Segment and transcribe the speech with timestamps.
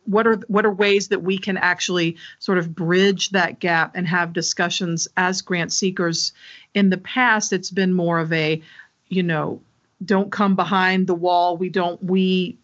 [0.06, 4.08] what are what are ways that we can actually sort of bridge that gap and
[4.08, 6.34] have discussions as grant seekers?
[6.76, 8.62] In the past it's been more of a
[9.08, 9.60] you know
[10.06, 11.58] don't come behind the wall.
[11.58, 12.60] We don't we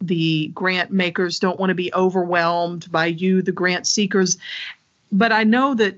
[0.00, 4.38] the grant makers don't want to be overwhelmed by you the grant seekers.
[5.10, 5.96] But i know that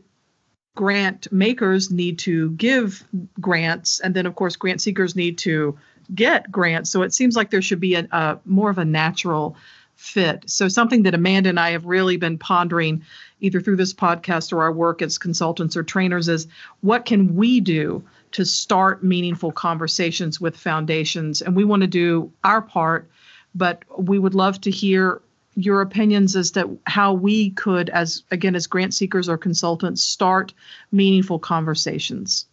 [0.75, 3.04] grant makers need to give
[3.38, 5.78] grants and then of course grant seekers need to
[6.14, 6.91] get grants.
[6.91, 9.56] So it seems like there should be a, a more of a natural
[10.02, 10.42] fit.
[10.50, 13.04] So, something that Amanda and I have really been pondering
[13.40, 16.48] either through this podcast or our work as consultants or trainers is
[16.80, 18.02] what can we do
[18.32, 21.40] to start meaningful conversations with foundations?
[21.40, 23.10] And we want to do our part,
[23.54, 25.22] but we would love to hear
[25.54, 30.52] your opinions as to how we could as again as grant seekers or consultants start
[30.90, 32.46] meaningful conversations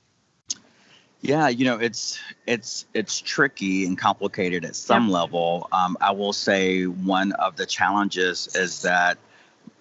[1.22, 5.68] yeah, you know, it's it's it's tricky and complicated at some level.
[5.72, 9.18] Um, I will say one of the challenges is that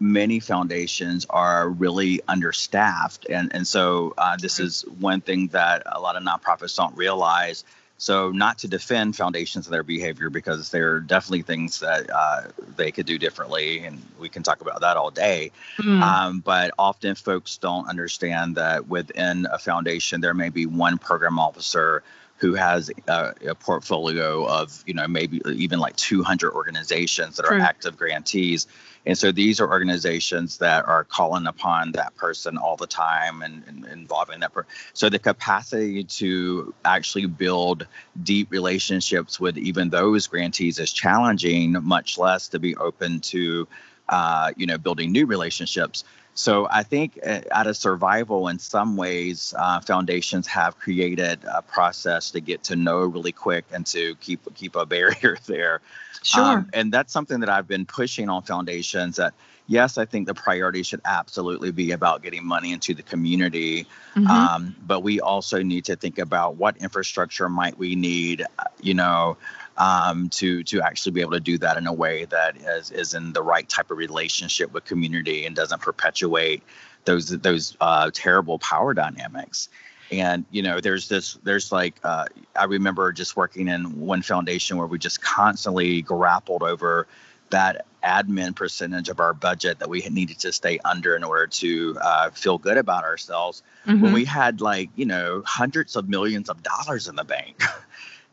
[0.01, 6.01] many foundations are really understaffed, and and so uh, this is one thing that a
[6.01, 7.65] lot of nonprofits don't realize
[8.01, 12.43] so, not to defend foundations and their behavior because there are definitely things that uh,
[12.77, 15.51] they could do differently, and we can talk about that all day.
[15.81, 16.01] Mm.
[16.01, 21.41] Um, but often folks don't understand that within a foundation, there may be one program
[21.41, 22.05] officer
[22.37, 27.59] who has a, a, portfolio of you know maybe even like 200 organizations that are
[27.59, 28.69] active grantees
[29.07, 33.63] and so these are organizations that are calling upon that person all the time and,
[33.67, 37.87] and involving that person so the capacity to actually build
[38.23, 43.67] deep relationships with even those grantees is challenging much less to be open to
[44.09, 46.05] uh, you know building new relationships
[46.39, 51.63] so I think uh, out of survival, in some ways, uh, foundations have created a
[51.63, 55.81] process to get to know really quick and to keep keep a barrier there.
[56.23, 56.45] Sure.
[56.45, 59.17] Um, and that's something that I've been pushing on foundations.
[59.17, 59.35] That
[59.67, 64.29] yes, I think the priority should absolutely be about getting money into the community, mm-hmm.
[64.29, 68.43] um, but we also need to think about what infrastructure might we need.
[68.61, 69.37] Uh, you know
[69.79, 73.15] um, to to actually be able to do that in a way that is is
[73.15, 76.63] in the right type of relationship with community and doesn't perpetuate
[77.05, 79.69] those those uh, terrible power dynamics.
[80.11, 84.77] And you know, there's this there's like uh, I remember just working in one foundation
[84.79, 87.07] where we just constantly grappled over
[87.51, 91.97] that admin percentage of our budget that we needed to stay under in order to
[92.01, 94.01] uh, feel good about ourselves mm-hmm.
[94.01, 97.63] when we had like you know hundreds of millions of dollars in the bank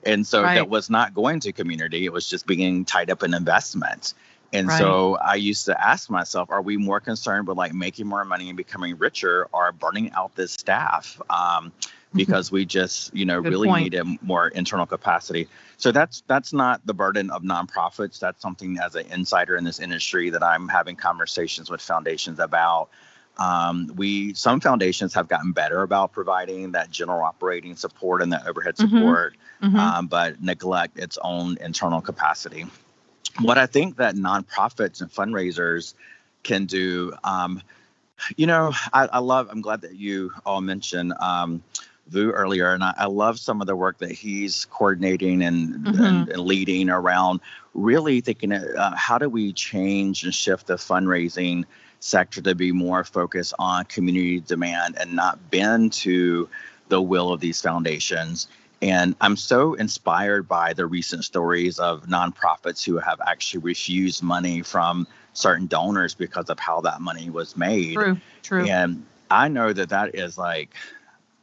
[0.06, 0.56] And so right.
[0.56, 4.14] that was not going to community, it was just being tied up in investment.
[4.54, 4.78] And right.
[4.78, 8.48] so I used to ask myself, are we more concerned with like making more money
[8.48, 11.20] and becoming richer or burning out this staff?
[11.30, 11.74] Um,
[12.14, 13.92] because we just, you know, Good really point.
[13.92, 15.50] need a more internal capacity.
[15.78, 18.20] So that's that's not the burden of nonprofits.
[18.20, 22.90] That's something as an insider in this industry that I'm having conversations with foundations about.
[23.38, 28.48] Um, we some foundations have gotten better about providing that general operating support and that
[28.48, 28.98] overhead mm-hmm.
[28.98, 29.76] support, mm-hmm.
[29.76, 32.66] Um, but neglect its own internal capacity.
[33.42, 35.94] what I think that nonprofits and fundraisers
[36.44, 37.62] can do, um,
[38.38, 41.62] you know, I, I, love, I'm glad that you all mentioned um,
[42.08, 46.04] Vu earlier, and I, I, love some of the work that he's coordinating and, mm-hmm.
[46.04, 47.42] and, and leading around
[47.74, 51.66] really thinking uh, how do we change and shift the fundraising
[52.06, 56.48] sector to be more focused on community demand and not bend to
[56.90, 58.48] the will of these foundations.
[58.80, 64.62] And I'm so inspired by the recent stories of nonprofits who have actually refused money
[64.62, 67.96] from certain donors because of how that money was made.
[67.96, 68.66] True, true.
[68.66, 70.70] And I know that that is like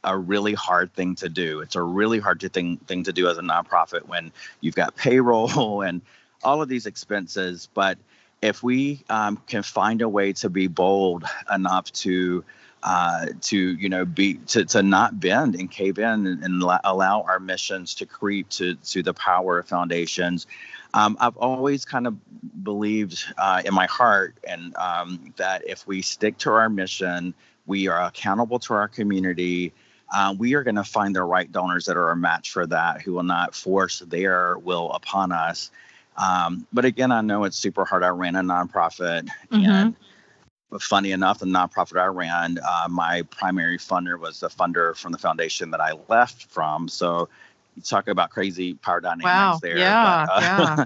[0.05, 1.61] a really hard thing to do.
[1.61, 4.31] It's a really hard to thing thing to do as a nonprofit when
[4.61, 6.03] you've got payroll and
[6.45, 7.69] all of these expenses.
[7.75, 7.99] But
[8.43, 12.45] if we um, can find a way to be bold enough to
[12.83, 17.23] uh, to you know be to, to not bend and cave in and, and allow
[17.23, 20.49] our missions to creep to to the power of foundations.
[20.93, 22.17] Um, I've always kind of
[22.65, 27.33] believed uh, in my heart and um, that if we stick to our mission,
[27.67, 29.73] we are accountable to our community.
[30.15, 33.01] Uh, we are going to find the right donors that are a match for that,
[33.01, 35.71] who will not force their will upon us.
[36.17, 38.03] Um, but again, I know it's super hard.
[38.03, 39.71] I ran a nonprofit, mm-hmm.
[39.71, 39.97] and
[40.81, 45.19] funny enough, the nonprofit I ran, uh, my primary funder was the funder from the
[45.19, 46.89] foundation that I left from.
[46.89, 47.29] So
[47.77, 49.59] you talk about crazy power dynamics wow.
[49.63, 49.79] there.
[49.79, 50.85] Yeah, but, uh, yeah.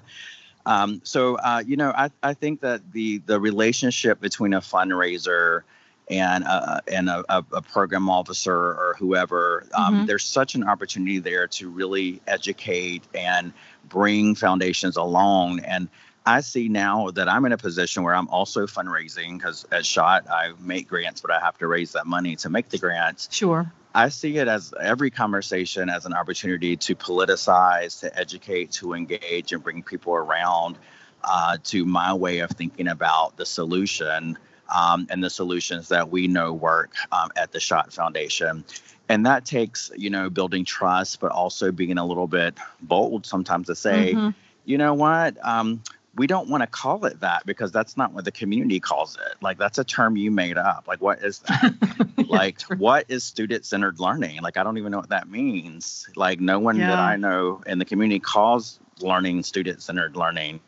[0.66, 5.62] um, so uh, you know, I, I think that the the relationship between a fundraiser
[6.08, 10.06] and uh, and a, a, program officer or whoever, um, mm-hmm.
[10.06, 13.52] there's such an opportunity there to really educate and
[13.88, 15.60] bring foundations along.
[15.60, 15.88] And
[16.24, 20.28] I see now that I'm in a position where I'm also fundraising because at Schott
[20.30, 23.28] I make grants, but I have to raise that money to make the grants.
[23.32, 23.72] Sure.
[23.94, 29.52] I see it as every conversation as an opportunity to politicize, to educate, to engage,
[29.52, 30.76] and bring people around
[31.24, 34.38] uh, to my way of thinking about the solution
[34.74, 38.64] um, and the solutions that we know work um, at the Schott Foundation.
[39.08, 43.68] And that takes, you know, building trust, but also being a little bit bold sometimes
[43.68, 44.30] to say, mm-hmm.
[44.64, 45.80] you know what, um,
[46.16, 49.36] we don't want to call it that because that's not what the community calls it.
[49.42, 50.86] Like that's a term you made up.
[50.88, 51.74] Like what is that?
[52.28, 54.40] like what is student centered learning?
[54.42, 56.08] Like I don't even know what that means.
[56.16, 56.88] Like no one yeah.
[56.88, 60.60] that I know in the community calls learning student centered learning.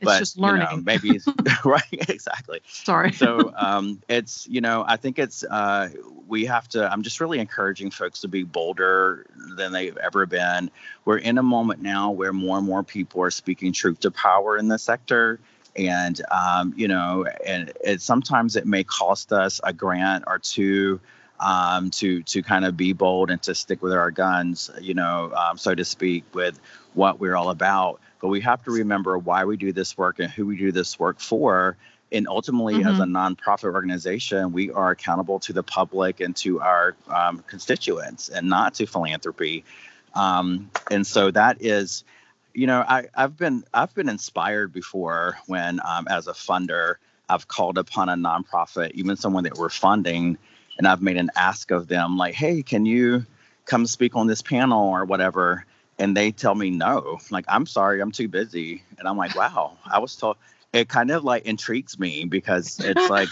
[0.00, 0.68] It's but, just learning.
[0.70, 1.20] You know, maybe
[1.64, 2.60] right, exactly.
[2.68, 3.12] Sorry.
[3.12, 5.88] so um, it's you know I think it's uh,
[6.28, 6.90] we have to.
[6.90, 10.70] I'm just really encouraging folks to be bolder than they've ever been.
[11.04, 14.56] We're in a moment now where more and more people are speaking truth to power
[14.56, 15.40] in the sector,
[15.74, 21.00] and um, you know, and it sometimes it may cost us a grant or two.
[21.40, 25.32] Um, to to kind of be bold and to stick with our guns, you know,
[25.36, 26.58] um, so to speak, with
[26.94, 30.30] what we're all about but we have to remember why we do this work and
[30.30, 31.76] who we do this work for.
[32.10, 32.88] And ultimately, mm-hmm.
[32.88, 38.28] as a nonprofit organization, we are accountable to the public and to our um, constituents
[38.28, 39.64] and not to philanthropy.
[40.14, 42.04] Um, and so that is,
[42.54, 46.96] you know, I, have been I've been inspired before when, um, as a funder,
[47.28, 50.38] I've called upon a nonprofit, even someone that we're funding,
[50.78, 53.26] and I've made an ask of them, like, "Hey, can you
[53.66, 55.66] come speak on this panel or whatever?"
[55.98, 57.18] And they tell me no.
[57.30, 58.82] Like i'm sorry i'm too busy.
[58.98, 60.36] And i'm like wow i was told
[60.72, 63.28] it kind of like intrigues me because it's like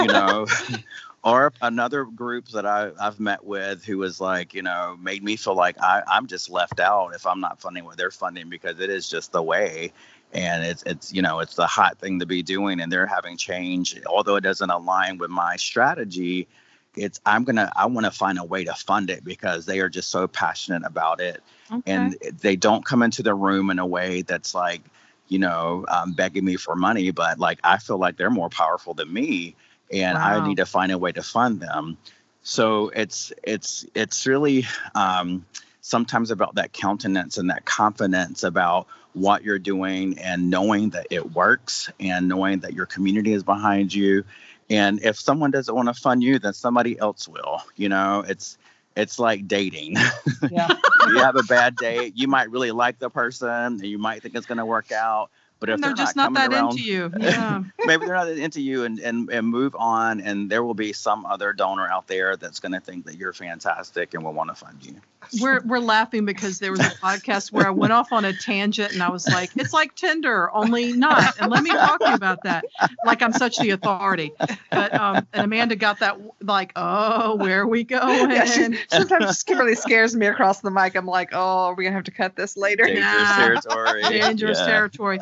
[0.00, 0.46] you know
[1.24, 5.36] or another group that I, i've met with who was like you know made me
[5.36, 8.80] feel like I, i'm just left out if i'm not funding what they're funding because
[8.80, 9.92] it is just the way.
[10.32, 13.36] And it's it's you know it's the hot thing to be doing and they're having
[13.36, 13.96] change.
[14.04, 16.48] Although it doesn't align with my strategy
[16.96, 19.88] it's i'm gonna i want to find a way to fund it because they are
[19.88, 21.82] just so passionate about it okay.
[21.86, 24.82] and they don't come into the room in a way that's like
[25.28, 28.94] you know um, begging me for money but like i feel like they're more powerful
[28.94, 29.56] than me
[29.92, 30.42] and wow.
[30.42, 31.96] i need to find a way to fund them
[32.44, 35.46] so it's it's it's really um,
[35.80, 41.32] sometimes about that countenance and that confidence about what you're doing and knowing that it
[41.32, 44.24] works and knowing that your community is behind you
[44.70, 48.58] and if someone doesn't want to fund you then somebody else will you know it's
[48.96, 49.96] it's like dating
[50.50, 50.68] yeah.
[51.08, 54.34] you have a bad date you might really like the person and you might think
[54.34, 55.30] it's going to work out
[55.60, 57.62] but if they're, they're just not, not that around, into you yeah.
[57.86, 61.24] maybe they're not into you and, and and move on and there will be some
[61.26, 64.54] other donor out there that's going to think that you're fantastic and will want to
[64.54, 65.00] fund you
[65.40, 68.92] we're we're laughing because there was a podcast where I went off on a tangent
[68.92, 71.38] and I was like, it's like Tinder, only not.
[71.38, 72.64] And let me talk to you about that.
[73.04, 74.32] Like I'm such the authority.
[74.70, 78.30] But um, and Amanda got that like, oh, where are we going?
[78.30, 80.96] Yeah, she, sometimes Kimberly scares me across the mic.
[80.96, 82.84] I'm like, oh, are we gonna have to cut this later?
[82.84, 83.36] Dangerous Nah.
[83.36, 84.02] territory.
[84.02, 84.66] dangerous Yeah.
[84.66, 85.18] territory.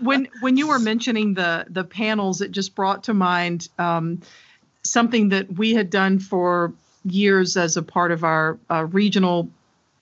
[0.00, 4.20] when when you were mentioning the the panels, it just brought to mind um,
[4.84, 9.48] something that we had done for years as a part of our uh, regional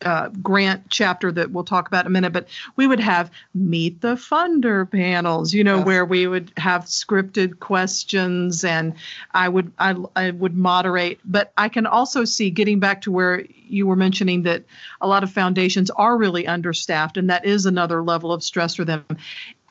[0.02, 2.32] uh, grant chapter that we'll talk about in a minute.
[2.32, 5.86] But we would have meet the funder panels, you know, Yes.
[5.86, 8.94] where we would have scripted questions and
[9.32, 11.20] I would I, I would moderate.
[11.24, 14.64] But I can also see getting back to where you were mentioning that
[15.02, 18.86] a lot of foundations are really understaffed, and that is another level of stress for
[18.86, 19.04] them.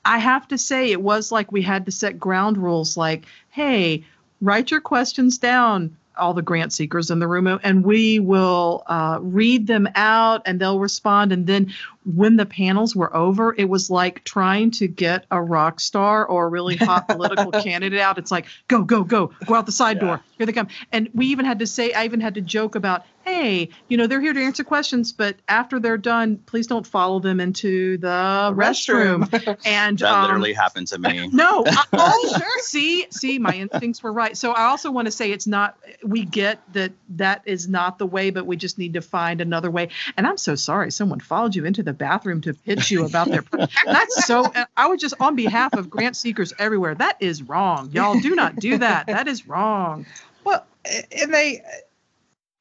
[0.06, 4.04] I have to say, it was like we had to set ground rules like, hey,
[4.42, 9.20] write your questions down, all the grant seekers in the room, and we will uh,
[9.22, 11.32] read them out and they'll respond.
[11.32, 11.74] And then
[12.06, 16.46] when the panels were over, it was like trying to get a rock star or
[16.46, 18.18] a really hot political candidate out.
[18.18, 20.08] It's like, go, go, go, go out the side Yeah.
[20.08, 20.22] door.
[20.38, 20.70] Here they come.
[20.92, 24.08] And we even had to say, I even had to joke about, hey, you know,
[24.08, 28.08] they're here to answer questions, but after they're done, please don't follow them into the
[28.56, 29.28] restroom.
[29.66, 31.28] And That um, literally happened to me.
[31.34, 34.38] no, I- oh, see, see, my instincts were right.
[34.38, 35.78] So I also want to say it's not.
[36.04, 39.70] We get that that is not the way, but we just need to find another
[39.70, 39.90] way.
[40.18, 43.44] And I'm so sorry, someone followed you into the bathroom to pitch you about their.
[43.86, 44.52] That's so.
[44.78, 47.90] I would just, on behalf of grant seekers everywhere, that is wrong.
[47.92, 49.08] Y'all do not do that.
[49.08, 50.06] That is wrong.
[50.44, 51.62] Well, and they,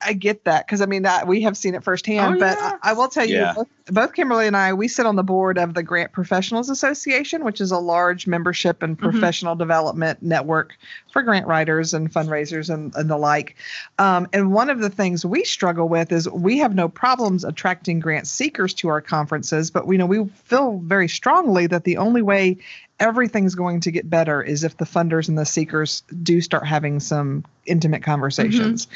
[0.00, 2.36] I get that because I mean I, we have seen it firsthand.
[2.36, 2.78] Oh, but yeah.
[2.82, 3.54] I, I will tell you, Yeah.
[3.54, 7.44] both, both Kimberly and I, we sit on the board of the Grant Professionals Association,
[7.44, 9.10] which is a large membership and Mhm.
[9.10, 10.76] professional development network
[11.12, 13.56] for grant writers and fundraisers and, and the like.
[13.98, 17.98] Um, and one of the things we struggle with is we have no problems attracting
[17.98, 22.22] grant seekers to our conferences, but we know we feel very strongly that the only
[22.22, 22.58] way
[23.00, 26.98] everything's going to get better is if the funders and the seekers do start having
[27.00, 28.10] some intimate mm-hmm.
[28.10, 28.88] conversations.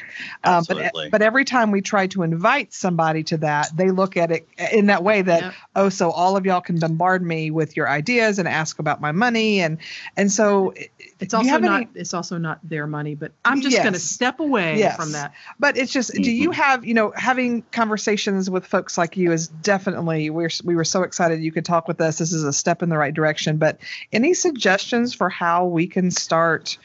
[0.45, 4.31] Um, but, but every time we try to invite somebody to that, they look at
[4.31, 5.55] it uh, in that way that, Yep.
[5.77, 9.13] oh, so all of y'all can bombard me with your ideas and ask about my
[9.13, 9.61] money.
[9.61, 9.79] And,
[10.17, 10.75] and so
[11.21, 11.83] It's also not.
[11.83, 14.97] any- It's also not their money, but I'm just going to step away Yes.
[14.97, 15.35] from that.
[15.59, 16.61] But it's just, do you mm-hmm.
[16.61, 21.03] have, you know, having conversations with folks like you is definitely, we're, we were so
[21.03, 22.19] excited you could talk with us.
[22.19, 23.57] This is a step in the right direction.
[23.59, 23.79] But
[24.13, 26.79] any suggestions for how we can start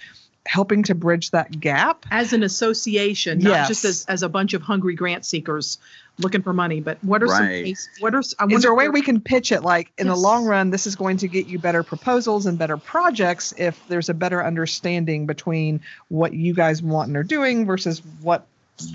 [0.48, 2.06] helping to bridge that gap?
[2.12, 3.68] as an association, not Yes.
[3.68, 5.78] just as, as a bunch of hungry grant seekers
[6.20, 6.80] looking for money.
[6.80, 7.66] But what are some Right.
[7.66, 10.08] case, what are s- I Is there a way we can pitch it like in
[10.08, 13.80] the long run, this is going to get you better proposals and better projects if
[13.88, 18.48] there's a better understanding between what you guys want and are doing versus what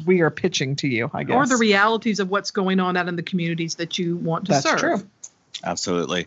[0.06, 1.34] we are pitching to you, I guess.
[1.34, 4.52] or the realities of what's going on out in the communities that you want to
[4.52, 4.78] That's serve?
[4.78, 5.02] true.
[5.64, 6.26] Absolutely.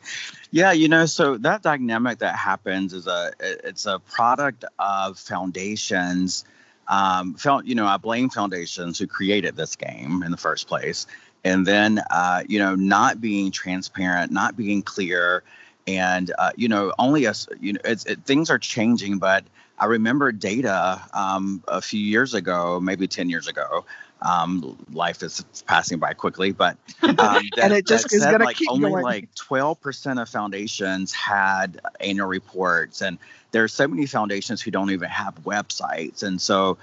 [0.52, 6.46] Yeah, you know, so that dynamic that happens is a it's a product of foundations.
[6.88, 11.08] Um, found, you know, I blame foundations who created this game in the first place,
[11.44, 15.44] and then uh, you know, not being transparent, not being clear,
[15.88, 17.48] and uh, you know, only us.
[17.60, 19.44] You know, it's it, things are changing, but
[19.78, 23.86] I remember data um, a few years ago, maybe ten years ago.
[24.22, 28.72] Um, life is passing by quickly, but um, that, And it just is like keep
[28.72, 29.04] only going.
[29.04, 33.20] like 12% of foundations had annual reports and
[33.52, 36.78] there are so many foundations who don't even have websites and so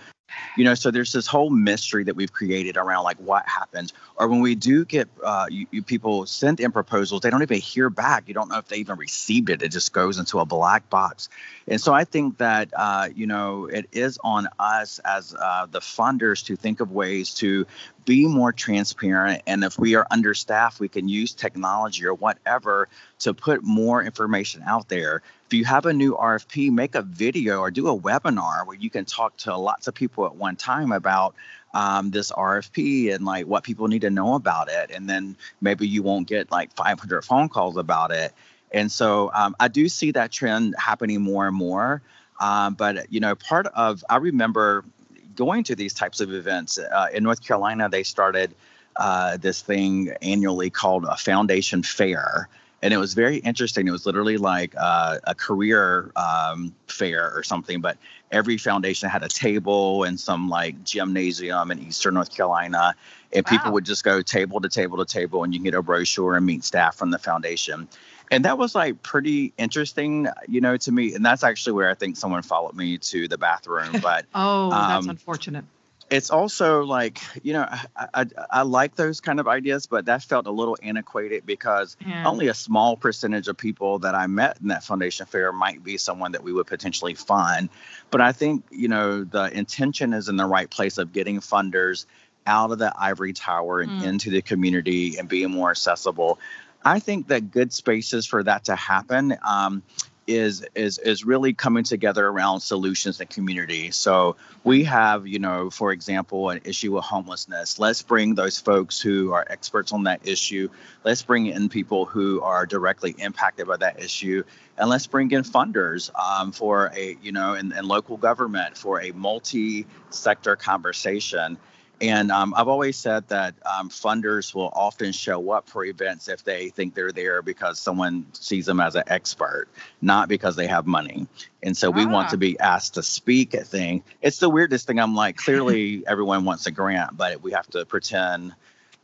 [0.56, 3.92] you know so there's this whole mystery that we've created around like what happens.
[4.16, 7.58] Or when we do get uh, you, you people send in proposals they don't even
[7.58, 8.28] hear back.
[8.28, 9.62] You don't know if they even received it.
[9.62, 11.28] It just goes into a black box.
[11.68, 15.80] And so i think that uh, you know it is on us as uh, the
[15.80, 17.66] funders to think of ways to
[18.04, 19.42] be more transparent.
[19.46, 22.88] And if we are understaffed we can use technology or whatever
[23.20, 25.22] to put more information out there
[25.52, 28.88] if you have a new rfp make a video or do a webinar where you
[28.88, 31.34] can talk to lots of people at one time about
[31.74, 35.86] um, this rfp and like what people need to know about it and then maybe
[35.86, 38.32] you won't get like 500 phone calls about it
[38.70, 42.00] and so um, i do see that trend happening more and more
[42.40, 44.86] um, but you know part of i remember
[45.34, 46.78] going to these types of events.
[46.78, 48.54] Uh, in North Carolina, they started
[48.96, 52.48] uh, this thing annually called a foundation fair.
[52.82, 53.86] And it was very interesting.
[53.86, 57.96] It was literally like uh, a career um, fair or something, but
[58.32, 62.94] every foundation had a table and some like gymnasium in Eastern North Carolina.
[63.32, 65.82] And people would just go table to table to table, and you can get a
[65.82, 67.88] brochure and meet staff from the foundation.
[68.30, 71.14] And that was like pretty interesting, you know, to me.
[71.14, 73.96] And that's actually where I think someone followed me to the bathroom.
[74.02, 75.64] But Oh, that's Um, unfortunate.
[76.12, 77.66] It's also like you know
[77.96, 81.96] I, I, I like those kind of ideas but that felt a little antiquated because
[82.06, 82.28] Yeah.
[82.28, 85.96] only a small percentage of people that i met in that foundation fair might be
[85.96, 87.70] someone that we would potentially fund
[88.10, 92.04] but i think you know the intention is in the right place of getting funders
[92.46, 94.02] out of the ivory tower and Mm.
[94.02, 96.38] into the community and being more accessible
[96.84, 99.82] i think that good spaces for that to happen um,
[100.26, 103.90] is is is really coming together around solutions and community.
[103.90, 107.78] So we have, you know, for example, an issue of homelessness.
[107.78, 110.68] Let's bring those folks who are experts on that issue.
[111.04, 114.44] Let's bring in people who are directly impacted by that issue,
[114.78, 119.00] and let's bring in funders um, for a, you know, and, and local government for
[119.00, 121.58] a multi-sector conversation.
[122.02, 126.42] And um, I've always said that um, funders will often show up for events if
[126.42, 129.68] they think they're there because someone sees them as an expert,
[130.00, 131.28] not because they have money.
[131.62, 132.30] And so we want Ah.
[132.32, 134.02] to be asked to speak at things.
[134.20, 134.98] It's the weirdest thing.
[134.98, 138.52] I'm like, clearly everyone wants a grant, but we have to pretend,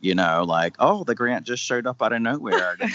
[0.01, 2.75] you know, like, oh, the grant just showed up out of nowhere.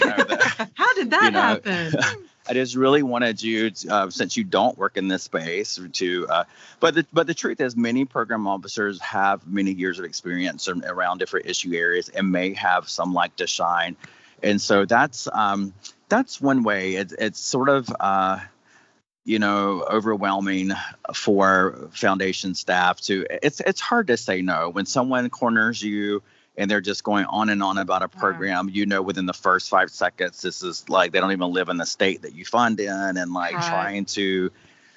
[0.75, 1.95] How did that You know, happen?
[2.47, 6.27] I just really wanted you, to, uh, since you don't work in this space, to.
[6.27, 6.43] Uh,
[6.79, 11.17] but the but the truth is, many program officers have many years of experience around
[11.17, 13.95] different issue areas and may have some like to shine,
[14.43, 15.73] and so that's um,
[16.09, 16.95] that's one way.
[16.95, 17.89] It's it's sort of.
[17.99, 18.39] Uh,
[19.27, 20.71] you know, overwhelming
[21.15, 26.21] for foundation staff to it's it's hard to say no when someone corners you
[26.57, 29.69] and they're just going on and on about a program you know within the first
[29.69, 32.79] five seconds this is like they don't even live in the state that you fund
[32.79, 33.63] in and like Right.
[33.63, 34.51] trying to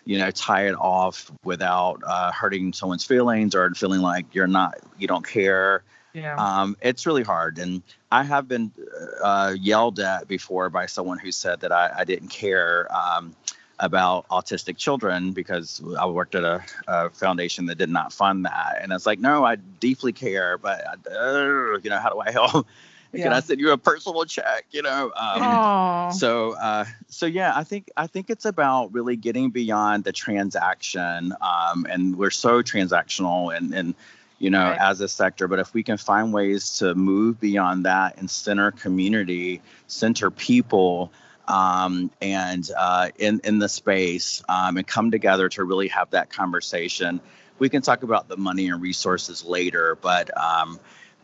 [0.04, 4.78] you know tie it off without uh, hurting someone's feelings or feeling like you're not
[4.98, 5.82] you don't care
[6.14, 6.34] Yeah.
[6.62, 8.72] um, it's really hard and i have been
[9.22, 13.34] uh, yelled at before by someone who said that i, I didn't care um,
[13.80, 18.78] about autistic children because i worked at a, a foundation that did not fund that.
[18.80, 22.66] And it's like no i deeply care but uh, you know how do i help?
[23.14, 25.12] Can i send you a personal check you know?
[25.16, 25.60] Um,
[26.10, 31.32] so uh, so yeah i think i think it's about really getting beyond the transaction
[31.40, 33.94] um, and we're so transactional and and
[34.38, 34.78] you know Right.
[34.80, 38.70] as a sector but if we can find ways to move beyond that and center
[38.70, 41.12] community center people
[41.48, 46.30] um, and uh, in in the space um, and come together to really have that
[46.30, 47.20] conversation
[47.58, 50.78] we can talk about the money and resources later but um,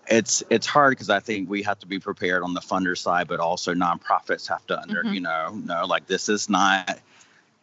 [0.08, 3.28] it's it's hard because I think we have to be prepared on the funder side,
[3.28, 5.14] but also nonprofits have to under Mhm.
[5.14, 6.98] you know know like this is not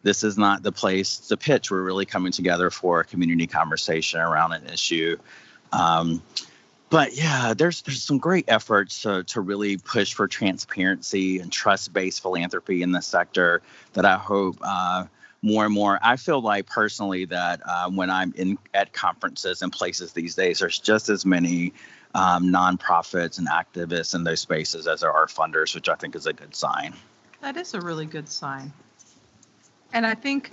[0.02, 1.70] this is not the place to pitch.
[1.70, 5.16] We're really coming together for a community conversation around an issue.
[5.72, 6.22] Um,
[6.92, 11.94] but yeah, there's there's some great efforts to, to really push for transparency and trust
[11.94, 13.62] based philanthropy in the sector
[13.94, 15.06] that I hope uh,
[15.40, 15.98] more and more.
[16.02, 20.58] I feel like personally that uh, when I'm in at conferences and places these days,
[20.58, 21.72] there's just as many
[22.14, 26.26] um, nonprofits and activists in those spaces as there are funders, which I think is
[26.26, 26.92] a good sign.
[27.40, 28.70] that is a really good sign.
[29.94, 30.52] And I think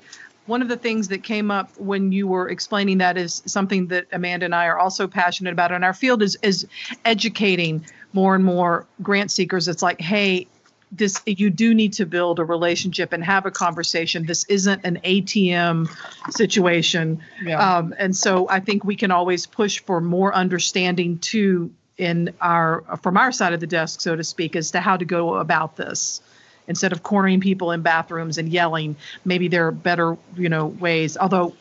[0.50, 4.08] one of the things that came up when you were explaining that is something that
[4.12, 6.68] Amanda and I are also passionate about in our field is is
[7.06, 9.68] educating more and more grant seekers.
[9.68, 10.48] It's like, hey,
[10.92, 14.26] this you do need to build a relationship and have a conversation.
[14.26, 15.88] This isn't an ATM
[16.32, 17.22] situation.
[17.44, 17.78] yeah.
[17.78, 22.84] Um, and so I think we can always push for more understanding too in our
[23.04, 25.76] from our side of the desk, so to speak, as to how to go about
[25.76, 26.22] this.
[26.70, 31.18] Instead of cornering people in bathrooms and yelling, maybe there are better, you know, ways.
[31.18, 31.54] Although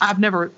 [0.00, 0.50] I've never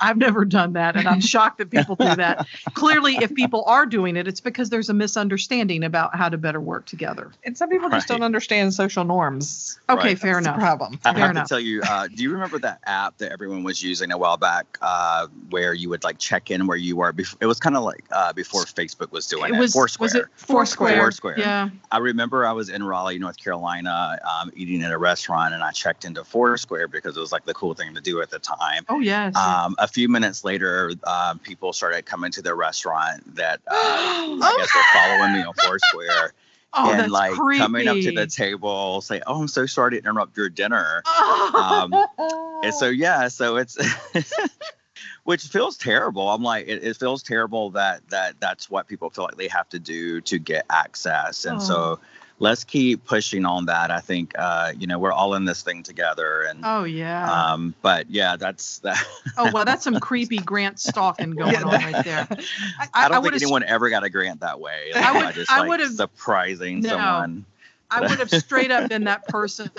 [0.00, 2.46] I've never done that, and I'm shocked that people do that.
[2.74, 6.60] Clearly, if people are doing it, it's because there's a misunderstanding about how to better
[6.60, 7.32] work together.
[7.44, 9.78] and some people just don't understand social norms.
[9.88, 10.18] Okay, Right.
[10.18, 10.58] fair That's enough.
[10.58, 10.98] problem.
[11.04, 11.44] I Fair have enough.
[11.46, 14.36] to tell you, uh, do you remember that app that everyone was using a while
[14.36, 17.12] back, uh, where you would like check in where you were?
[17.12, 19.58] Before, it was kind of like uh, before Facebook was doing it.
[19.58, 20.04] was Foursquare.
[20.04, 20.96] was it Foursquare?
[20.98, 21.38] Foursquare.
[21.38, 21.68] Yeah.
[21.90, 25.70] I remember I was in Raleigh, North Carolina, um, eating at a restaurant, and I
[25.72, 28.84] checked into Foursquare because it was like the cool thing to do at the time.
[28.88, 29.34] Oh yes.
[29.36, 34.54] Um, a few minutes later, um, people started coming to the restaurant that uh, I
[34.56, 36.32] guess were following me on Foursquare
[36.74, 37.58] oh, and like creepy.
[37.62, 41.02] coming up to the table, say, "Oh, I'm so sorry to interrupt your dinner."
[41.54, 41.92] Um,
[42.62, 43.78] And so yeah, so it's
[45.24, 46.28] which feels terrible.
[46.28, 49.68] I'm like, it, it feels terrible that that that's what people feel like they have
[49.70, 51.64] to do to get access, and Oh.
[51.64, 52.00] so
[52.38, 53.90] let's keep pushing on that.
[53.90, 57.52] I think uh, you know we're all in this thing together, and oh yeah.
[57.52, 59.02] um, but yeah, that's that.
[59.38, 62.28] oh well, that's some creepy grant stalking going Yeah, on right there.
[62.94, 64.92] I, don't would've think anyone ever got a grant that way.
[64.94, 66.90] I would- just I like would've- surprising No.
[66.90, 67.44] someone.
[67.88, 69.70] I would have straight up been that person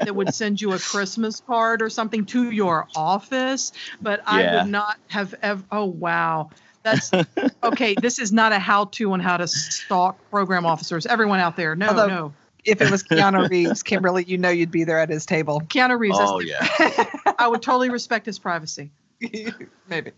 [0.00, 4.62] that would send you a Christmas card or something to your office, but I Yeah.
[4.62, 5.64] would not have ever.
[5.72, 6.50] Oh wow,
[6.86, 7.10] that's
[7.62, 7.94] okay.
[8.00, 11.04] This is not a how-to on how to stalk program officers.
[11.06, 12.34] Everyone out there, no, Although- no.
[12.64, 15.60] If it was Keanu Reeves, Kimberly, you know you'd be there at his table.
[15.60, 16.16] Keanu Reeves.
[16.18, 17.32] Oh the- yeah.
[17.38, 18.90] I would totally respect his privacy.
[19.88, 20.10] Maybe.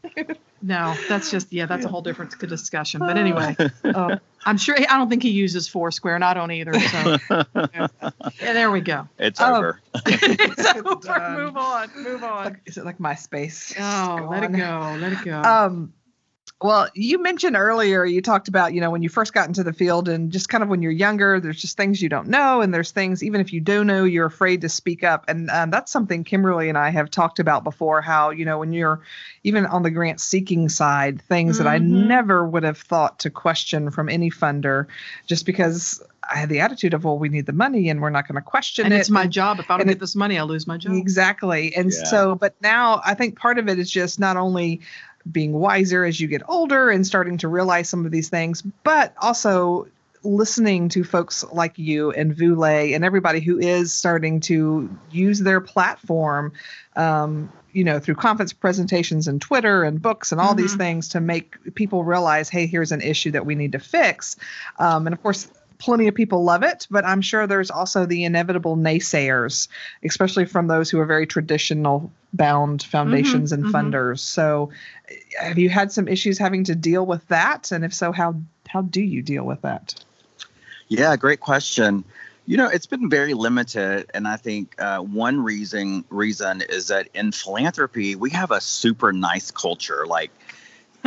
[0.63, 3.01] No, that's just yeah, that's a whole different discussion.
[3.01, 3.55] But anyway,
[3.85, 6.73] uh, I'm sure I don't think he uses Foursquare, and I don't either.
[6.73, 7.89] So yeah,
[8.41, 9.09] there we go.
[9.19, 9.55] It's Oh.
[9.57, 9.81] over.
[10.07, 10.95] it's over.
[11.03, 11.37] Done.
[11.37, 11.91] Move on.
[11.97, 12.45] Move on.
[12.47, 13.75] Like, is it like MySpace?
[13.79, 14.97] Oh, let it go.
[14.99, 15.43] Let it go.
[15.43, 15.93] Um,
[16.61, 19.73] well, you mentioned earlier, you talked about, you know, when you first got into the
[19.73, 22.61] field and just kind of when you're younger, there's just things you don't know.
[22.63, 25.25] And there's things, even if you do know, you're afraid to speak up.
[25.29, 28.73] And um, that's something Kimberly and I have talked about before how, you know, when
[28.73, 29.01] you're
[29.45, 32.07] even on the grant seeking side, things that I Mhm.
[32.09, 34.87] never would have thought to question from any funder
[35.27, 38.27] just because I had the attitude of, well, we need the money and we're not
[38.27, 38.99] going to question and it.
[38.99, 39.61] it's my job.
[39.61, 40.95] If I don't and get it- this money, I'll lose my job.
[40.95, 41.73] Exactly.
[41.77, 42.03] And Yeah.
[42.03, 44.81] so, but now I think part of it is just not only
[45.31, 49.15] being wiser as you get older and starting to realize some of these things, but
[49.21, 49.87] also
[50.25, 55.39] listening to folks like you and Vu Le and everybody who is starting to use
[55.39, 56.53] their platform,
[56.97, 60.79] um, you know, through conference presentations and Twitter and books and all these Mhm.
[60.79, 64.37] things to make people realize, hey, here's an issue that we need to fix.
[64.79, 65.47] Um, and of course,
[65.79, 69.69] plenty of people love it, but I'm sure there's also the inevitable naysayers,
[70.05, 73.71] especially from those who are very traditional bound foundations and mhm.
[73.71, 74.19] funders.
[74.19, 74.71] So,
[75.41, 77.73] have you had some issues having to deal with that?
[77.73, 78.35] And if so, how
[78.69, 79.95] how do you deal with that?
[80.89, 82.05] Yeah, great question.
[82.47, 87.09] You know, it's been very limited, and I think uh, one reason reason is that
[87.15, 90.07] in philanthropy we have a super nice culture.
[90.07, 90.31] Like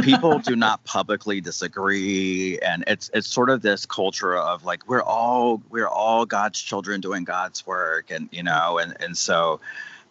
[0.02, 5.04] people do not publicly disagree, and it's it's sort of this culture of like we're
[5.04, 9.60] all we're all God's children doing God's work, and you know, and and so.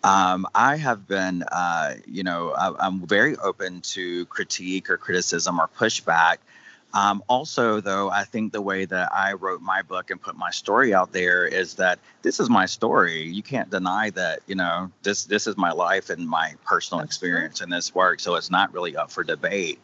[0.03, 5.61] Um, I have been, uh, you know, I, I'm very open to critique or criticism
[5.61, 6.39] or pushback.
[6.93, 10.51] Um, also, though, I think the way that I wrote my book and put my
[10.51, 13.23] story out there is that this is my story.
[13.23, 17.61] You can't deny that, you know, this this is my life and my personal experience
[17.61, 18.19] in this work.
[18.19, 19.79] So it's not really up for debate.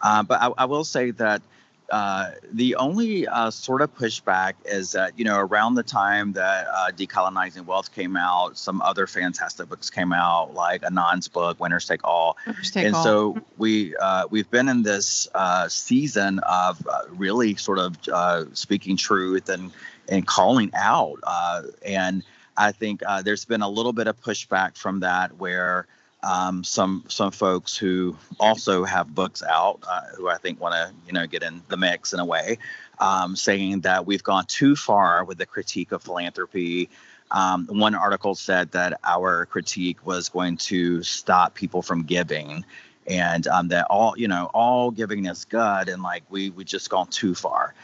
[0.00, 1.42] Uh, but I, I will say that
[1.90, 6.66] uh, the only uh, sort of pushback is that, you know, around the time that
[6.66, 11.86] uh, Decolonizing Wealth came out, some other fantastic books came out, like Anand's book, Winners
[11.86, 13.04] Take All Just take and all.
[13.04, 18.44] so we uh, we've been in this uh, season of uh, really sort of uh,
[18.52, 19.70] speaking truth and
[20.08, 22.22] and calling out uh, and
[22.56, 25.86] I think uh, there's been a little bit of pushback from that where
[26.22, 30.92] um, some some folks who also have books out uh, who I think want to
[31.06, 32.58] you know get in the mix in a way
[32.98, 36.88] um, saying that we've gone too far with the critique of philanthropy.
[37.30, 42.64] Um, one article said that our critique was going to stop people from giving
[43.06, 46.90] and um, that all you know all giving is good and like we we just
[46.90, 47.74] gone too far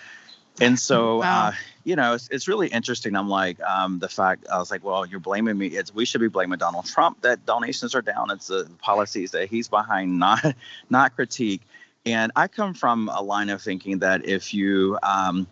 [0.61, 1.49] and so Wow.
[1.49, 1.53] uh,
[1.85, 5.07] you know it's, it's really interesting i'm like um, the fact i was like well
[5.07, 8.49] you're blaming me it's we should be blaming donald trump that donations are down it's
[8.49, 10.45] the policies that he's behind not
[10.91, 11.63] not critique
[12.05, 15.47] and i come from a line of thinking that if you um,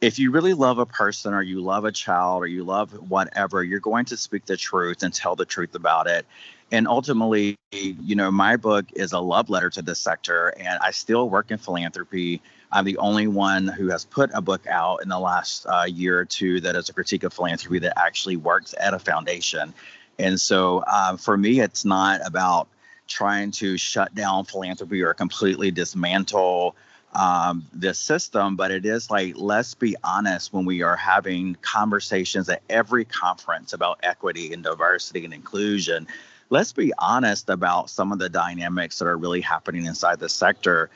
[0.00, 3.64] if you really love a person or you love a child or you love whatever,
[3.64, 6.26] you're going to speak the truth and tell the truth about it.
[6.70, 10.90] And ultimately, you know, my book is a love letter to this sector, and I
[10.90, 12.42] still work in philanthropy.
[12.72, 16.18] I'm the only one who has put a book out in the last uh, year
[16.18, 19.72] or two that is a critique of philanthropy that actually works at a foundation.
[20.18, 22.68] And so uh, for me, it's not about
[23.06, 26.74] trying to shut down philanthropy or completely dismantle
[27.14, 32.48] um, this system, but it is like, let's be honest when we are having conversations
[32.48, 36.08] at every conference about equity and diversity and inclusion.
[36.50, 40.90] Let's be honest about some of the dynamics that are really happening inside the sector.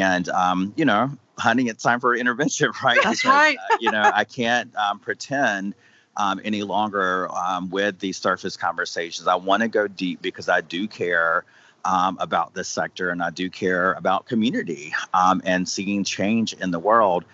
[0.00, 2.98] And, um, you know, honey, it's time for intervention, right?
[3.02, 3.56] That's right.
[3.56, 5.74] uh, you know, I can't um, pretend
[6.16, 9.26] um, any longer um, with these surface conversations.
[9.26, 11.44] I want to go deep because I do care
[11.84, 16.70] um, about this sector and I do care about community um, and seeing change in
[16.70, 17.24] the world.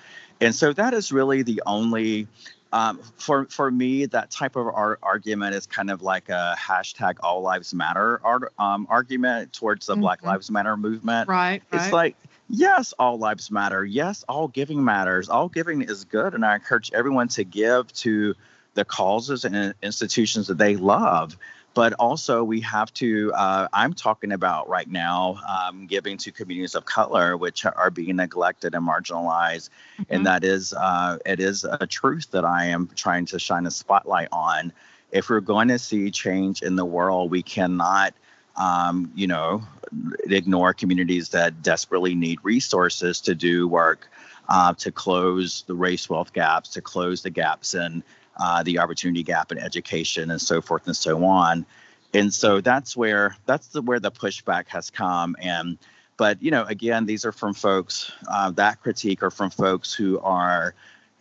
[0.41, 2.29] And so that is really the only.
[2.71, 7.17] Um, for for me, that type of ar- argument is kind of like a hashtag
[7.23, 10.27] All Lives Matter ar- um, argument towards the Black Mhm.
[10.27, 11.31] Lives Matter movement.
[11.31, 11.63] right.
[11.73, 11.93] It's right.
[11.95, 12.17] like,
[12.49, 13.85] yes, all lives matter.
[13.85, 15.29] Yes, all giving matters.
[15.29, 16.35] All giving is good.
[16.35, 18.35] And I encourage everyone to give to
[18.75, 21.37] the causes and institutions that they love.
[21.75, 26.75] but also we have to uh, i'm talking about right now um, giving to communities
[26.75, 30.03] of color which are being neglected and marginalized mm-hmm.
[30.09, 33.71] and that is uh, it is a truth that i am trying to shine a
[33.71, 34.73] spotlight on
[35.13, 38.13] if we're going to see change in the world we cannot
[38.59, 39.63] um, you know
[40.27, 44.11] ignore communities that desperately need resources to do work
[44.49, 48.03] uh, to close the race wealth gaps to close the gaps in
[48.39, 51.67] uh, the opportunity gap in education and so forth and so on.
[52.15, 55.37] And so that's where that's the, where the pushback has come.
[55.41, 55.79] And
[56.17, 60.19] but you know, again, these are from folks uh, that critique are from folks who
[60.21, 60.75] are.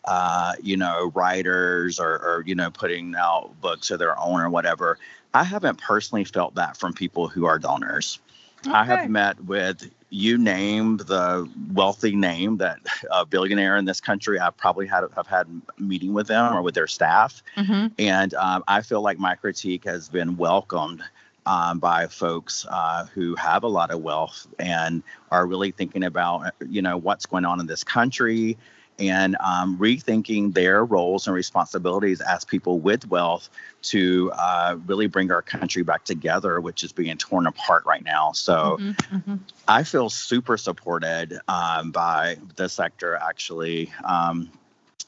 [0.09, 4.49] Uh, you know, writers or, or, you know, putting out books of their own or
[4.49, 4.97] whatever.
[5.37, 8.19] I haven't personally felt that from people who are donors.
[8.65, 8.75] Okay.
[8.75, 12.79] I have met with you name the wealthy name that
[13.11, 14.39] a billionaire in this country.
[14.39, 15.45] I've probably had have had
[15.77, 17.87] a meeting with them or with their staff, mm-hmm.
[17.99, 21.03] and um, I feel like my critique has been welcomed.
[21.45, 26.53] Um, by folks uh, who have a lot of wealth and are really thinking about,
[26.67, 28.57] you know, what's going on in this country,
[28.99, 33.49] and um, rethinking their roles and responsibilities as people with wealth
[33.83, 38.31] to uh, really bring our country back together, which is being torn apart right now.
[38.31, 39.35] So mm-hmm, mm-hmm.
[39.67, 43.91] I feel super supported um, by the sector, actually.
[44.03, 44.51] Um,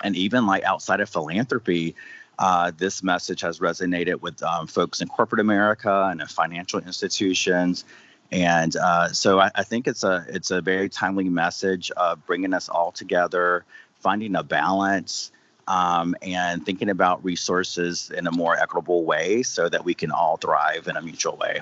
[0.04, 1.96] and even like outside of philanthropy,
[2.38, 7.84] uh, this message has resonated with um, folks in corporate America and in financial institutions
[8.32, 12.54] and uh, so I, I, think it's a it's a very timely message of bringing
[12.54, 13.66] us all together,
[14.00, 15.32] finding a balance,
[15.68, 20.38] um, and thinking about resources in a more equitable way so that we can all
[20.38, 21.62] thrive in a mutual way.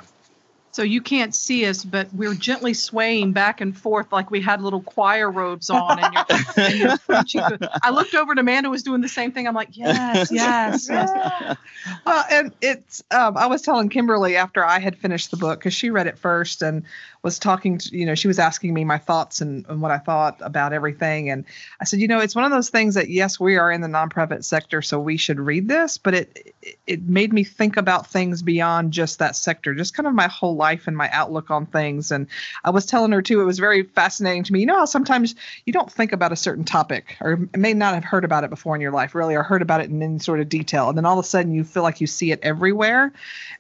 [0.78, 4.62] So you can't see us, but we're gently swaying back and forth like we had
[4.62, 5.98] little choir robes on.
[5.98, 7.42] And you're, and you're preaching.
[7.82, 9.48] I looked over and Amanda was doing the same thing.
[9.48, 11.58] I'm like, yes, yes, yes.
[12.06, 15.74] Well, and it's, um, I was telling Kimberly after I had finished the book, because
[15.74, 16.84] she read it first and
[17.24, 19.98] was talking to, you know, she was asking me my thoughts and, and what I
[19.98, 21.30] thought about everything.
[21.30, 21.46] And
[21.82, 23.88] I said, you know, it's one of those things that, yes, we are in the
[23.88, 28.42] nonprofit sector, so we should read this, but it, it made me think about things
[28.42, 32.12] beyond just that sector, just kind of my whole life and my outlook on things.
[32.12, 32.28] And
[32.64, 34.62] I was telling her too, it was very fascinating to me.
[34.62, 38.04] You know how sometimes you don't think about a certain topic or may not have
[38.04, 40.40] heard about it before in your life, really, or heard about it in any sort
[40.40, 40.90] of detail.
[40.90, 43.12] And then all of a sudden you feel like you see it everywhere.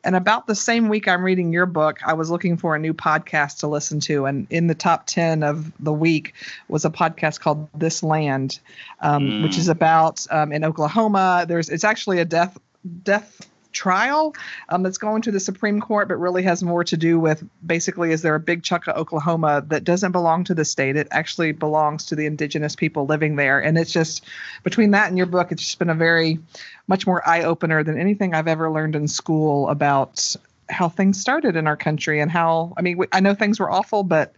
[0.04, 2.94] And about the same week I'm reading your book, I was looking for a new
[2.94, 6.34] podcast to listen to, and in the top ten of the week
[6.68, 8.60] was a podcast called This Land,
[9.02, 9.44] um, mm.
[9.44, 11.46] which is about um, in Oklahoma.
[11.48, 12.58] There's it's actually a death
[13.04, 14.36] death trial
[14.70, 18.12] um, that's going to the Supreme Court, but really has more to do with basically
[18.12, 20.96] is there a big chunk of Oklahoma that doesn't belong to the state?
[20.96, 23.60] It actually belongs to the indigenous people living there.
[23.60, 24.26] And it's just
[24.64, 26.40] between that and your book, it's just been a very
[26.88, 30.36] much more eye opener than anything I've ever learned in school about
[30.70, 34.04] how things started in our country and how I mean I know things were awful,
[34.04, 34.36] but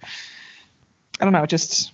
[1.20, 1.92] I don't know, just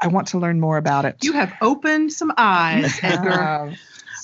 [0.00, 1.16] I want to learn more about it.
[1.22, 3.74] You have opened some eyes, Edgar.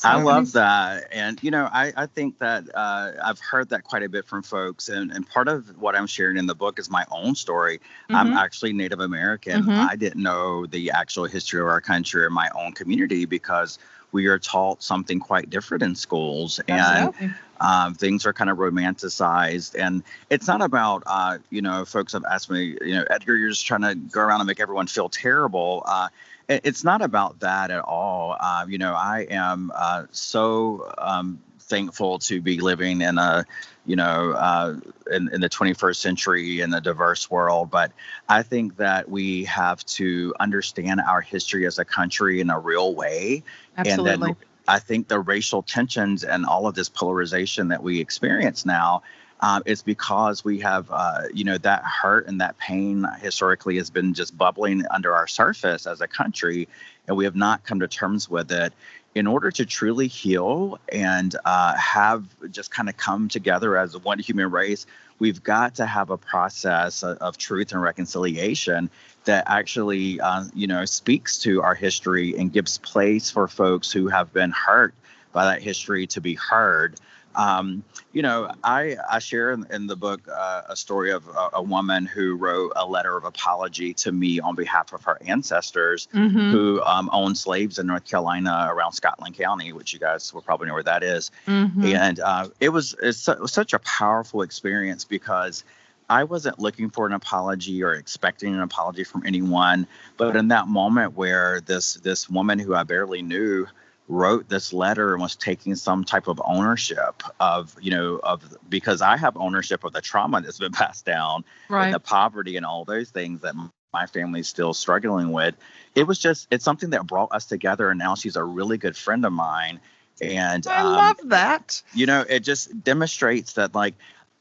[0.05, 1.09] I love that.
[1.13, 4.43] And, you know, I, I think that uh, I've heard that quite a bit from
[4.43, 4.89] folks.
[4.89, 7.79] And, and part of what I'm sharing in the book is my own story.
[7.79, 8.17] Mm-hmm.
[8.17, 9.63] I'm actually Native American.
[9.63, 9.71] Mm-hmm.
[9.71, 13.79] I didn't know the actual history of our country or my own community because
[14.13, 16.61] we are taught something quite different in schools.
[16.69, 17.15] And
[17.61, 19.75] um, things are kind of romanticized.
[19.79, 23.51] And it's not about, uh, you know, folks have asked me, you know, Edgar, you're
[23.51, 25.83] just trying to go around and make everyone feel terrible.
[25.87, 26.09] Uh,
[26.49, 28.37] it's not about that at all.
[28.39, 31.39] Uh, you know, I am uh, so um,
[31.73, 33.47] thankful to be living in a,
[33.87, 34.77] you know, uh,
[35.11, 37.71] in, in the 21st century in a diverse world.
[37.71, 37.93] But
[38.29, 42.95] I think that we have to understand our history as a country in a real
[42.95, 43.43] way.
[43.79, 44.13] Absolutely.
[44.13, 44.37] And then
[44.69, 49.03] I think the racial tensions and all of this polarization that we experience now
[49.43, 53.91] um, it's because we have, uh, you know, that hurt and that pain historically has
[53.91, 56.69] been just bubbling under our surface as a country,
[57.09, 58.73] and we have not come to terms with it.
[59.15, 64.19] In order to truly heal and uh, have just kind of come together as one
[64.19, 64.87] human race,
[65.19, 68.89] we've got to have a process of, truth and reconciliation
[69.25, 74.09] that actually, uh, you know, speaks to our history and gives place for folks who
[74.09, 74.95] have been hurt
[75.33, 76.97] by that history to be heard.
[77.35, 81.51] Um, you know, I, I share in, in the book uh, a story of a,
[81.55, 86.09] a, woman who wrote a letter of apology to me on behalf of her ancestors
[86.13, 86.51] mm-hmm.
[86.51, 90.69] who um, owned slaves in North Carolina around Scotland County, which you guys will probably
[90.69, 91.31] know where that is.
[91.47, 91.85] Mm-hmm.
[91.87, 95.65] And uh, it, was, it was such a powerful experience because
[96.13, 99.87] I wasn't looking for an apology or expecting an apology from anyone.
[100.19, 103.67] But in that moment where this this woman who I barely knew
[104.09, 109.01] wrote this letter and was taking some type of ownership of you know of because
[109.01, 111.85] i have ownership of the trauma that's been passed down Right.
[111.87, 113.55] and the poverty and all those things that
[113.93, 115.55] my family's still struggling with
[115.95, 118.97] it was just it's something that brought us together and now she's a really good
[118.97, 119.81] friend of mine
[120.21, 121.81] and I um, love that.
[121.95, 123.95] you know it just demonstrates that like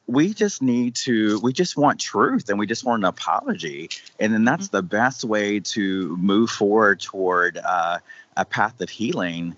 [0.07, 4.33] we just need to we just want truth and we just want an apology and
[4.33, 7.99] then that's the best way to move forward toward uh,
[8.41, 9.55] a path of healing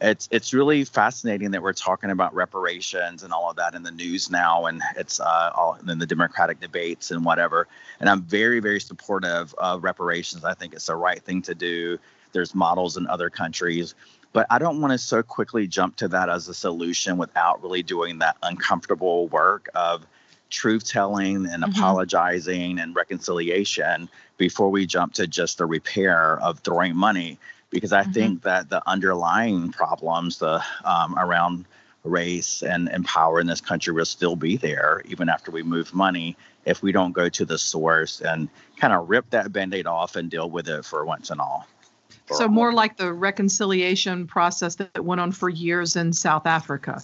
[0.00, 3.90] it's it's really fascinating that we're talking about reparations and all of that in the
[3.92, 7.68] news now and it's uh, all in the democratic debates and whatever
[8.00, 11.98] and i'm very very supportive of reparations i think it's the right thing to do
[12.32, 13.94] there's models in other countries
[14.34, 17.84] but I don't want to so quickly jump to that as a solution without really
[17.84, 20.04] doing that uncomfortable work of
[20.50, 21.68] truth telling and Mhm.
[21.68, 27.38] apologizing and reconciliation before we jump to just the repair of throwing money.
[27.74, 28.14] Because I Mhm.
[28.14, 31.66] think that the underlying problems the um, around
[32.04, 35.92] race and, and power in this country will still be there even after we move
[35.94, 40.16] money if we don't go to the source and kind of rip that band-aid off
[40.16, 41.66] and deal with it for once and all.
[42.30, 42.48] So all.
[42.48, 47.02] more like the reconciliation process that went on for years in South Africa.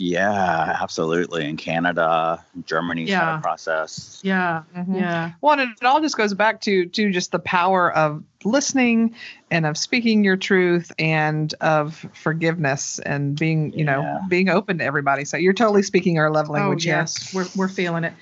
[0.00, 1.48] Yeah, absolutely.
[1.48, 3.38] In Canada, Germany's had Yeah.
[3.38, 4.20] a process.
[4.22, 4.62] Yeah.
[4.76, 5.00] Mhm.
[5.00, 5.32] Yeah.
[5.40, 9.16] Well, and it all just goes back to to just the power of listening
[9.50, 14.84] and of speaking your truth and of forgiveness and being, you know, being open to
[14.84, 15.24] everybody.
[15.24, 16.96] So you're totally speaking our love language oh here.
[16.98, 18.14] yes, we're we're feeling it.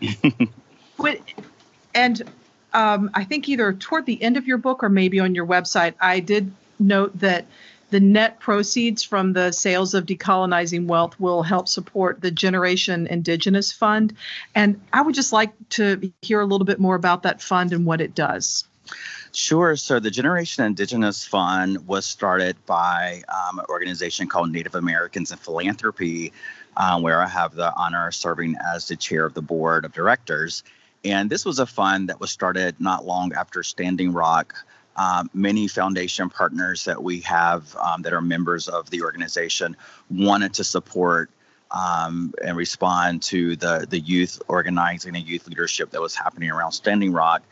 [0.98, 1.34] Wait,
[1.92, 2.22] and
[2.72, 5.94] um, I think either toward the end of your book or maybe on your website,
[6.00, 7.46] I did note that
[7.90, 13.72] the net proceeds from the sales of decolonizing wealth will help support the Generation Indigenous
[13.72, 14.14] Fund,
[14.54, 17.86] and I would just like to hear a little bit more about that fund and
[17.86, 18.64] what it does.
[19.32, 19.76] Sure.
[19.76, 25.36] So the Generation Indigenous Fund was started by um, an organization called Native Americans in
[25.36, 26.32] Philanthropy,
[26.76, 29.92] um, where I have the honor of serving as the chair of the board of
[29.92, 30.62] directors.
[31.04, 34.54] And this was a fund that was started not long after Standing Rock.
[34.96, 39.76] Um, many foundation partners that we have um, that are members of the organization
[40.10, 41.30] wanted to support
[41.70, 46.72] um, and respond to the the youth organizing and youth leadership that was happening around
[46.72, 47.42] Standing Rock.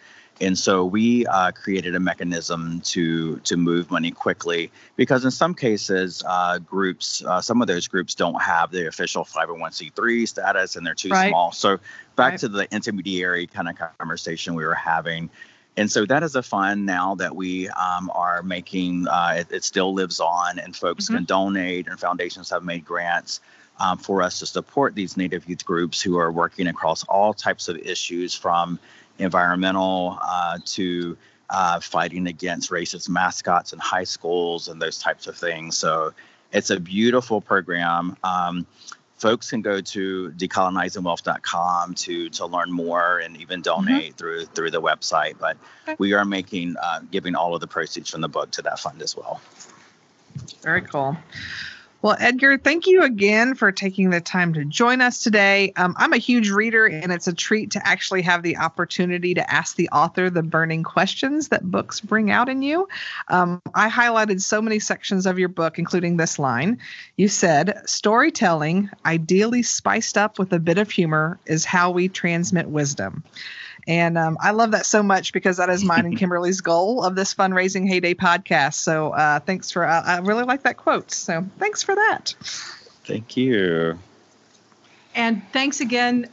[0.41, 5.55] And so we uh, created a mechanism to to move money quickly because in some
[5.55, 10.85] cases, uh, groups, uh, some of those groups don't have the official 501c3 status and
[10.87, 11.29] they're too Right.
[11.29, 11.53] small.
[11.53, 11.79] So
[12.17, 12.41] back Right.
[12.41, 15.31] to the intermediary kind of conversation we were having.
[15.77, 19.09] And so that is a fund now that we um, are making.
[19.09, 23.41] Uh, it, it still lives on, and folks can donate, and foundations have made grants
[23.81, 27.69] um, for us to support these Native youth groups who are working across all types
[27.69, 28.79] of issues from
[29.19, 31.17] environmental uh, to
[31.51, 35.77] uh, fighting against racist mascots in high schools and those types of things.
[35.77, 36.13] So
[36.53, 38.17] it's a beautiful program.
[38.23, 38.67] Um,
[39.25, 44.83] folks can go to decolonizingwealth.com to to learn more and even donate through through the
[44.83, 45.39] website.
[45.39, 45.57] But
[45.89, 45.97] Okay.
[45.99, 49.01] we are making uh, giving all of the proceeds from the book to that fund
[49.01, 49.41] as well.
[50.63, 51.17] Very cool.
[52.05, 55.73] Well, Edgar, thank you again for taking the time to join us today.
[55.77, 59.51] Um, I'm a huge reader, and it's a treat to actually have the opportunity to
[59.51, 62.87] ask the author the burning questions that books bring out in you.
[63.29, 66.79] Um, I highlighted so many sections of your book, including this line.
[67.17, 72.69] You said, Storytelling, ideally spiced up with a bit of humor, is how we transmit
[72.69, 73.25] wisdom.
[73.87, 77.15] And um, I love that so much because that is mine and Kimberly's goal of
[77.15, 78.75] this fundraising heyday podcast.
[78.75, 81.11] So uh, thanks for, uh, I really like that quote.
[81.11, 82.35] So thanks for that.
[83.05, 83.99] Thank you.
[85.15, 86.29] And thanks again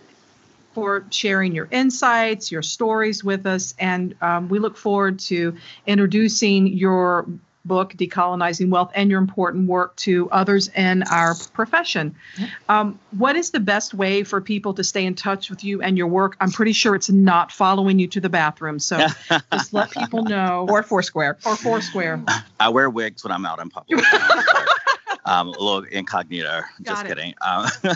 [0.74, 3.76] for sharing your insights, your stories with us.
[3.78, 7.28] And um, we look forward to introducing your
[7.66, 12.16] book, Decolonizing Wealth, and your important work to others in our profession.
[12.70, 15.98] Um, what is the best way for people to stay in touch with you and
[15.98, 16.36] your work?
[16.40, 18.80] I'm pretty sure it's not following you to the bathroom.
[18.80, 19.06] So
[19.54, 20.66] just let people know.
[20.70, 21.38] Or Foursquare.
[21.46, 22.24] or Foursquare.
[22.60, 24.04] I wear wigs when I'm out in public.
[25.26, 26.62] um, a little incognito.
[26.82, 27.10] Just it.
[27.10, 27.34] kidding.
[27.42, 27.68] Um,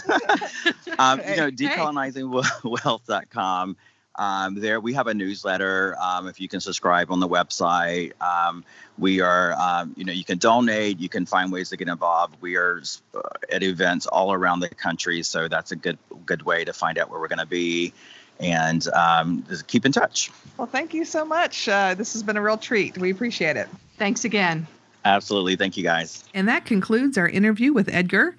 [1.00, 1.52] um, you know, Hey, hey.
[1.52, 3.78] decolonizingwealth.com.
[4.18, 5.98] Um, there we have a newsletter.
[6.02, 8.64] Um, if you can subscribe on the website, um,
[8.98, 11.00] we are, um, you know, you can donate.
[11.00, 12.36] You can find ways to get involved.
[12.42, 12.82] We are
[13.14, 13.20] uh,
[13.52, 17.10] at events all around the country, so that's a good good way to find out
[17.10, 17.94] where we're going to be,
[18.40, 20.32] and um, just keep in touch.
[20.58, 21.68] Well, thank you so much.
[21.68, 22.98] Uh, this has been a real treat.
[22.98, 23.68] We appreciate it.
[23.98, 24.68] Thanks again.
[25.04, 26.24] Absolutely, thank you guys.
[26.34, 28.36] And that concludes our interview with Edgar.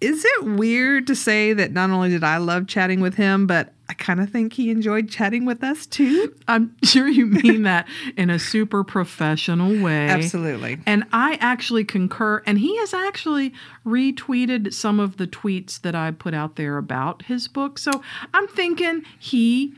[0.00, 3.72] Is it weird to say that not only did I love chatting with him, but
[3.92, 6.34] I kind of think he enjoyed chatting with us too.
[6.48, 10.08] I'm sure you mean that in a super professional way.
[10.08, 10.78] Absolutely.
[10.86, 12.42] And I actually concur.
[12.46, 13.52] And he has actually
[13.84, 17.78] retweeted some of the tweets that I put out there about his book.
[17.78, 18.02] So
[18.32, 19.74] I'm thinking he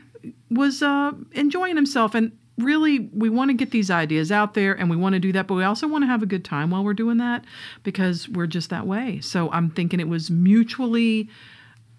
[0.49, 2.15] was uh, enjoying himself.
[2.15, 5.33] And really, we want to get these ideas out there and we want to do
[5.33, 7.43] that, but we also want to have a good time while we're doing that
[7.83, 9.19] because we're just that way.
[9.19, 11.27] So I'm thinking it was mutually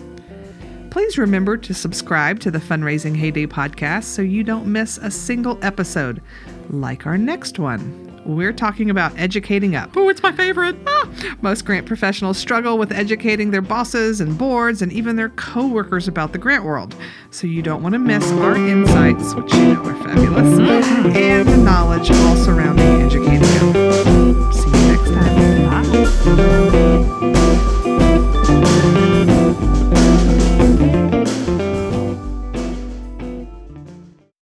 [0.90, 5.58] Please remember to subscribe to the Fundraising Heyday podcast so you don't miss a single
[5.62, 6.22] episode,
[6.70, 8.03] like our next one.
[8.24, 9.96] We're talking about educating up.
[9.96, 10.76] Oh, it's my favorite.
[10.86, 11.08] Ah!
[11.42, 16.32] Most grant professionals struggle with educating their bosses and boards and even their coworkers about
[16.32, 16.96] the grant world.
[17.30, 21.16] So you don't want to miss our insights, which you know are fabulous, mm-hmm.
[21.16, 24.54] and the knowledge all surrounding educating up.
[24.54, 25.64] See you next time.
[27.20, 27.30] Bye.